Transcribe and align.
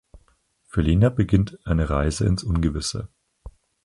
Für 0.65 0.81
Lena 0.81 1.09
beginnt 1.09 1.59
eine 1.63 1.91
Reise 1.91 2.25
ins 2.25 2.41
Ungewisse. 2.43 3.07